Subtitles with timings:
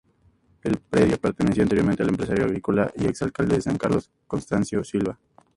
[0.63, 5.19] El predio pertenecía anteriormente al empresario agrícola y exalcalde de San Carlos, Constancio Silva.